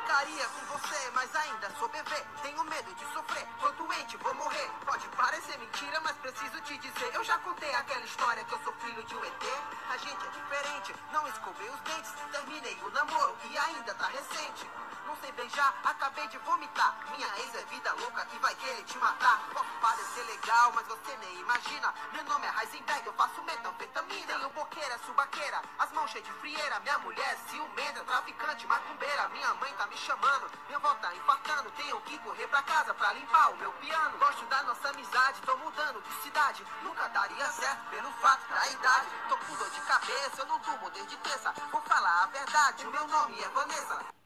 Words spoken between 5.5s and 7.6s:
mentira, mas preciso te dizer. Eu já